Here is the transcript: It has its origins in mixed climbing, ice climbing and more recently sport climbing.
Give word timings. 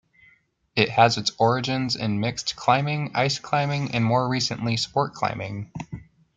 It 0.75 0.89
has 0.89 1.17
its 1.19 1.29
origins 1.37 1.95
in 1.95 2.19
mixed 2.19 2.55
climbing, 2.55 3.11
ice 3.13 3.37
climbing 3.37 3.91
and 3.93 4.03
more 4.03 4.27
recently 4.27 4.75
sport 4.75 5.13
climbing. 5.13 5.71